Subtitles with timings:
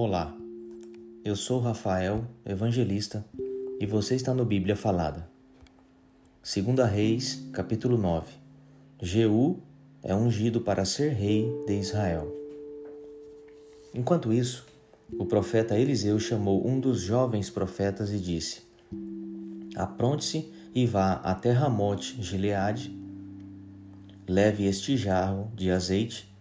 [0.00, 0.32] Olá,
[1.24, 3.24] eu sou Rafael, evangelista,
[3.80, 5.28] e você está no Bíblia Falada.
[6.40, 8.32] Segunda Reis, capítulo 9.
[9.02, 9.58] Jeú
[10.04, 12.32] é ungido para ser rei de Israel.
[13.92, 14.68] Enquanto isso,
[15.18, 18.62] o profeta Eliseu chamou um dos jovens profetas e disse:
[19.74, 22.96] Apronte-se e vá até Ramote Gileade,
[24.28, 26.32] leve este jarro de azeite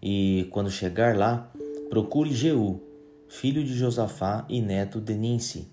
[0.00, 1.52] e, quando chegar lá,
[1.90, 2.85] procure Jeú,
[3.28, 5.68] filho de Josafá e neto de Ninsi.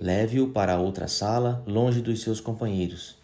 [0.00, 3.16] Leve-o para outra sala, longe dos seus companheiros.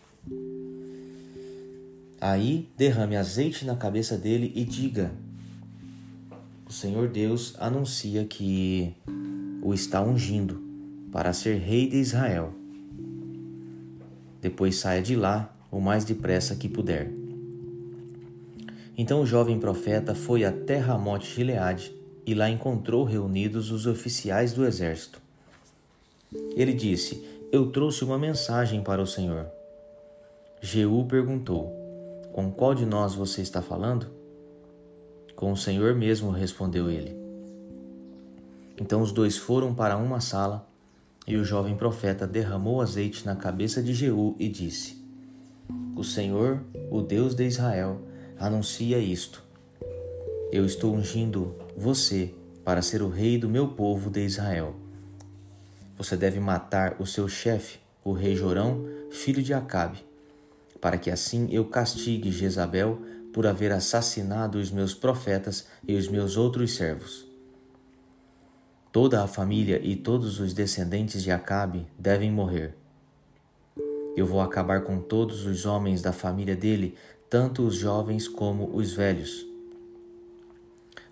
[2.20, 5.12] Aí derrame azeite na cabeça dele e diga:
[6.68, 8.94] O Senhor Deus anuncia que
[9.62, 10.60] o está ungindo
[11.12, 12.52] para ser rei de Israel.
[14.40, 17.10] Depois saia de lá o mais depressa que puder.
[18.96, 21.97] Então o jovem profeta foi até Ramote Gileade
[22.28, 25.18] e lá encontrou reunidos os oficiais do exército.
[26.54, 29.46] Ele disse: Eu trouxe uma mensagem para o Senhor.
[30.60, 31.72] Jeú perguntou:
[32.34, 34.08] Com qual de nós você está falando?
[35.34, 37.16] Com o Senhor mesmo, respondeu ele.
[38.78, 40.68] Então os dois foram para uma sala
[41.26, 45.02] e o jovem profeta derramou azeite na cabeça de Jeú e disse:
[45.96, 48.02] O Senhor, o Deus de Israel,
[48.38, 49.47] anuncia isto:
[50.50, 54.74] Eu estou ungindo você para ser o rei do meu povo de Israel.
[55.94, 59.98] Você deve matar o seu chefe, o rei Jorão, filho de Acabe,
[60.80, 62.98] para que assim eu castigue Jezabel
[63.30, 67.26] por haver assassinado os meus profetas e os meus outros servos.
[68.90, 72.74] Toda a família e todos os descendentes de Acabe devem morrer.
[74.16, 76.96] Eu vou acabar com todos os homens da família dele
[77.28, 79.47] tanto os jovens como os velhos.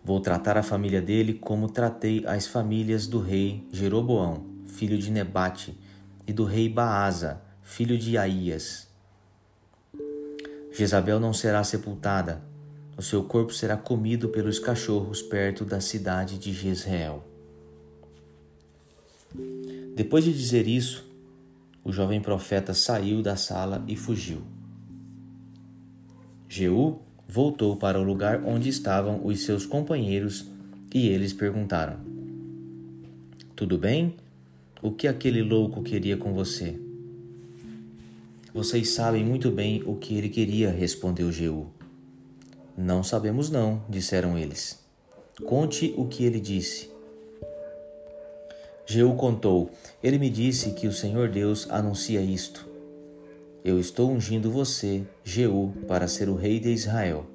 [0.07, 5.77] Vou tratar a família dele como tratei as famílias do rei Jeroboão, filho de Nebate,
[6.25, 8.87] e do rei Baasa, filho de Aías.
[10.71, 12.41] Jezabel não será sepultada,
[12.97, 17.25] o seu corpo será comido pelos cachorros perto da cidade de Jezreel.
[19.97, 21.05] Depois de dizer isso,
[21.83, 24.43] o jovem profeta saiu da sala e fugiu.
[26.49, 30.47] Jeú voltou para o lugar onde estavam os seus companheiros
[30.95, 31.99] e eles perguntaram:
[33.55, 34.15] Tudo bem?
[34.83, 36.79] O que aquele louco queria com você?
[38.55, 41.67] Vocês sabem muito bem o que ele queria, respondeu Jeú.
[42.77, 44.79] Não sabemos não, disseram eles.
[45.45, 46.91] Conte o que ele disse.
[48.87, 49.71] Jeú contou:
[50.03, 52.76] Ele me disse que o Senhor Deus anuncia isto.
[53.67, 57.27] Eu estou ungindo você, Jeú, para ser o rei de Israel.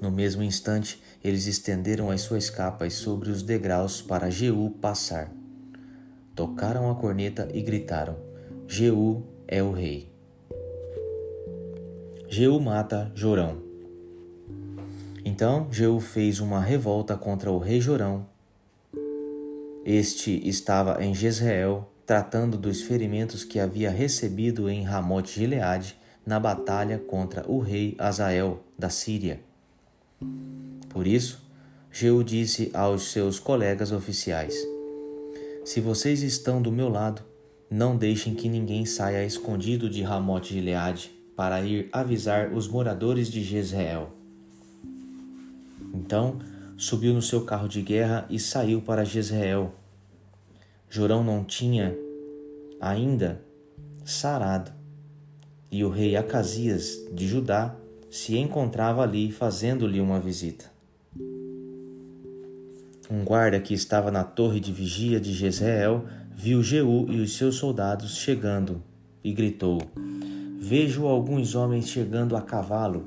[0.00, 5.30] No mesmo instante, eles estenderam as suas capas sobre os degraus para Jeú passar.
[6.34, 8.16] Tocaram a corneta e gritaram:
[8.66, 10.10] Jeú é o rei.
[12.26, 13.58] Jeú mata Jorão.
[15.26, 18.26] Então Jeú fez uma revolta contra o rei Jorão.
[19.84, 26.96] Este estava em Jezreel tratando dos ferimentos que havia recebido em Ramote Gileade na batalha
[26.98, 29.40] contra o rei Azael da Síria.
[30.88, 31.46] Por isso,
[31.92, 34.54] Jeú disse aos seus colegas oficiais:
[35.66, 37.20] Se vocês estão do meu lado,
[37.70, 43.44] não deixem que ninguém saia escondido de Ramote Gileade para ir avisar os moradores de
[43.44, 44.08] Jezreel.
[45.92, 46.38] Então,
[46.74, 49.74] subiu no seu carro de guerra e saiu para Jezreel
[50.90, 51.94] Jorão não tinha
[52.80, 53.42] ainda
[54.04, 54.72] sarado,
[55.70, 57.76] e o rei Acasias de Judá
[58.10, 60.64] se encontrava ali fazendo-lhe uma visita.
[63.10, 66.04] Um guarda que estava na torre de vigia de Jezreel
[66.34, 68.82] viu Jeú e os seus soldados chegando
[69.22, 69.80] e gritou:
[70.58, 73.06] Vejo alguns homens chegando a cavalo.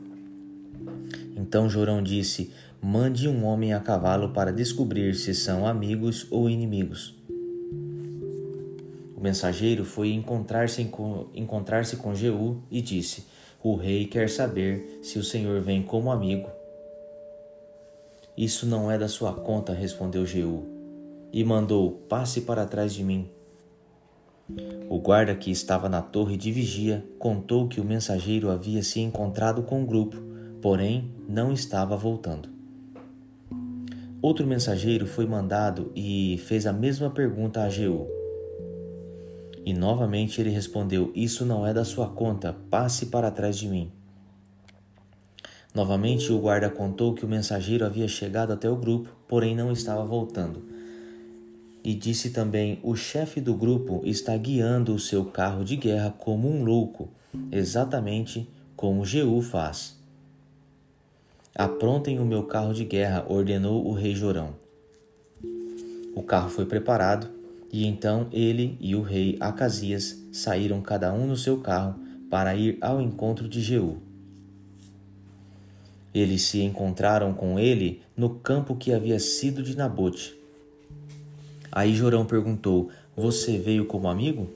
[1.36, 2.52] Então Jorão disse:
[2.82, 7.21] Mande um homem a cavalo para descobrir se são amigos ou inimigos.
[9.22, 13.28] Mensageiro foi encontrar-se com, encontrar com Jeú e disse:
[13.62, 16.50] O rei quer saber se o senhor vem como amigo.
[18.36, 20.66] Isso não é da sua conta, respondeu Jeú,
[21.32, 23.30] e mandou: Passe para trás de mim.
[24.90, 29.62] O guarda que estava na torre de vigia contou que o mensageiro havia se encontrado
[29.62, 30.18] com o grupo,
[30.64, 32.50] porém não estava voltando.
[34.20, 38.21] Outro mensageiro foi mandado e fez a mesma pergunta a Jeú.
[39.66, 43.92] E novamente ele respondeu: Isso não é da sua conta, passe para trás de mim.
[45.74, 50.04] Novamente o guarda contou que o mensageiro havia chegado até o grupo, porém não estava
[50.04, 50.64] voltando.
[51.84, 56.50] E disse também: O chefe do grupo está guiando o seu carro de guerra como
[56.50, 57.10] um louco,
[57.52, 59.98] exatamente como Jeú faz.
[61.56, 64.56] Aprontem o meu carro de guerra, ordenou o rei Jorão.
[66.16, 67.30] O carro foi preparado,
[67.72, 71.96] e então ele e o rei Acasias saíram cada um no seu carro
[72.30, 73.98] para ir ao encontro de Jeú.
[76.14, 80.38] Eles se encontraram com ele no campo que havia sido de Nabote.
[81.72, 84.50] Aí Jorão perguntou: Você veio como amigo?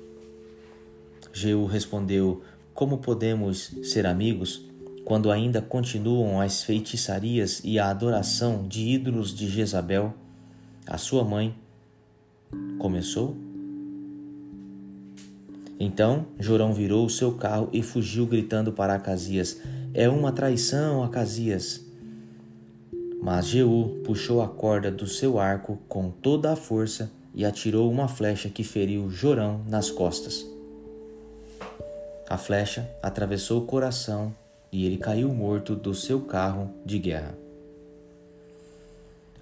[1.31, 2.41] Jeú respondeu:
[2.73, 4.65] Como podemos ser amigos
[5.05, 10.13] quando ainda continuam as feitiçarias e a adoração de ídolos de Jezabel,
[10.85, 11.55] a sua mãe?
[12.77, 13.35] Começou?
[15.79, 19.59] Então Jorão virou o seu carro e fugiu gritando para Acasias:
[19.93, 21.83] É uma traição, Acasias!
[23.21, 28.07] Mas Jeú puxou a corda do seu arco com toda a força e atirou uma
[28.07, 30.45] flecha que feriu Jorão nas costas.
[32.29, 34.33] A flecha atravessou o coração
[34.71, 37.44] e ele caiu morto do seu carro de guerra.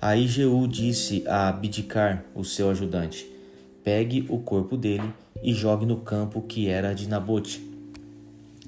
[0.06, 3.26] Aí Jeú disse a Abdicar, o seu ajudante:
[3.86, 7.66] Pegue o corpo dele e jogue no campo que era de Nabote.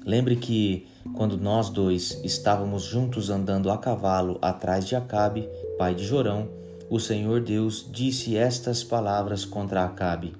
[0.02, 5.46] Lembre que, quando nós dois estávamos juntos andando a cavalo atrás de Acabe,
[5.76, 6.48] pai de Jorão,
[6.88, 10.32] o Senhor Deus disse estas palavras contra Acabe: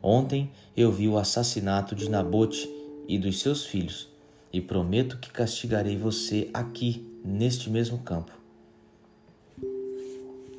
[0.00, 2.70] Ontem eu vi o assassinato de Nabote
[3.08, 4.08] e dos seus filhos,
[4.52, 8.43] e prometo que castigarei você aqui, neste mesmo campo.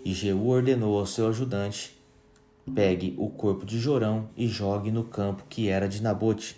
[0.05, 1.95] E Jeú ordenou ao seu ajudante
[2.73, 6.57] Pegue o corpo de Jorão e jogue no campo que era de Nabote,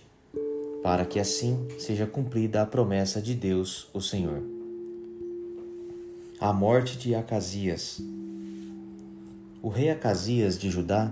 [0.81, 4.41] para que assim seja cumprida a promessa de Deus, o Senhor.
[6.39, 8.01] A morte de Acasias.
[9.61, 11.11] O rei Acasias de Judá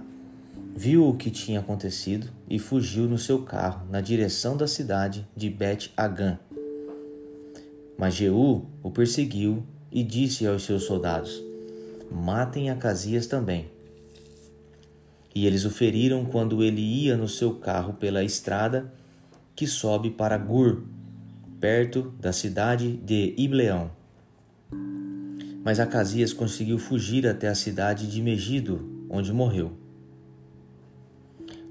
[0.74, 5.50] viu o que tinha acontecido e fugiu no seu carro na direção da cidade de
[5.50, 6.40] Bet-Agã.
[7.98, 9.62] Mas Jeú o perseguiu
[9.92, 11.44] e disse aos seus soldados:
[12.12, 13.76] Matem Acasias também
[15.36, 18.90] e eles o feriram quando ele ia no seu carro pela estrada
[19.54, 20.84] que sobe para Gur,
[21.60, 23.92] perto da cidade de Ibleão.
[25.64, 29.74] Mas Acasias conseguiu fugir até a cidade de Megido, onde morreu.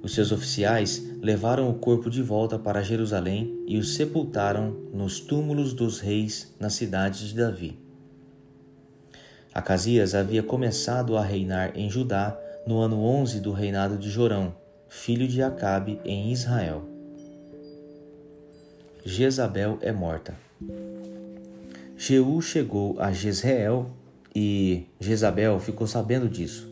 [0.02, 5.72] Os seus oficiais levaram o corpo de volta para Jerusalém e o sepultaram nos túmulos
[5.72, 7.83] dos reis na cidade de Davi.
[9.54, 12.36] Acasias havia começado a reinar em Judá
[12.66, 14.52] no ano 11 do reinado de Jorão,
[14.88, 16.82] filho de Acabe, em Israel.
[19.04, 20.34] Jezabel é morta.
[21.96, 23.86] Jeú chegou a Jezreel
[24.34, 26.68] e Jezabel ficou sabendo disso.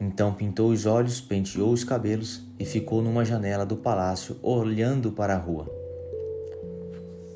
[0.00, 5.34] Então pintou os olhos, penteou os cabelos e ficou numa janela do palácio olhando para
[5.34, 5.70] a rua.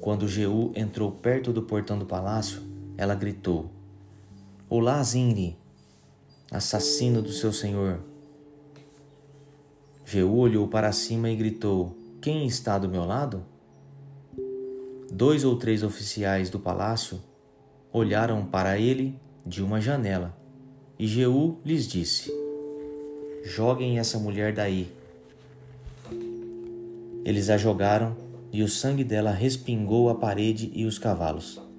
[0.00, 2.60] Quando Jeú entrou perto do portão do palácio,
[2.96, 3.70] ela gritou:
[4.72, 5.56] Olá, Zinri,
[6.49, 7.99] assassino do seu senhor.
[10.06, 13.44] Jeú olhou para cima e gritou: Quem está do meu lado?
[15.12, 17.20] Dois ou três oficiais do palácio
[17.93, 20.39] olharam para ele de uma janela
[20.96, 22.32] e Jeú lhes disse:
[23.43, 24.89] Joguem essa mulher daí.
[27.24, 28.17] Eles a jogaram
[28.53, 31.69] e o sangue dela respingou a parede e os cavalos.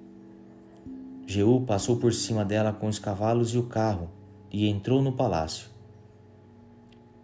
[1.32, 4.10] Jeú passou por cima dela com os cavalos e o carro
[4.50, 5.66] e entrou no palácio.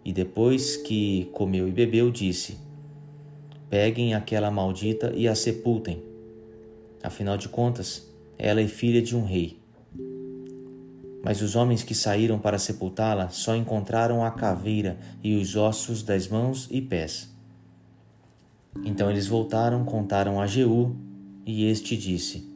[0.03, 2.57] E depois que comeu e bebeu, disse:
[3.69, 6.01] Peguem aquela maldita e a sepultem.
[7.03, 9.59] Afinal de contas, ela é filha de um rei.
[11.23, 16.27] Mas os homens que saíram para sepultá-la só encontraram a caveira e os ossos das
[16.27, 17.29] mãos e pés.
[18.83, 20.95] Então eles voltaram, contaram a Jeú,
[21.45, 22.48] e este disse: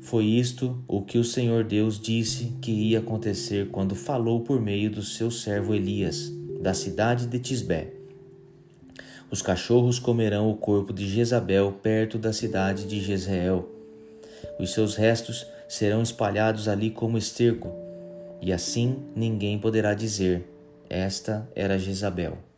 [0.00, 4.90] foi isto o que o Senhor Deus disse que ia acontecer quando falou por meio
[4.90, 7.92] do seu servo Elias, da cidade de Tisbé.
[9.30, 13.68] Os cachorros comerão o corpo de Jezabel perto da cidade de Jezreel.
[14.58, 17.70] Os seus restos serão espalhados ali como esterco,
[18.40, 20.48] e assim ninguém poderá dizer:
[20.88, 22.49] Esta era Jezabel.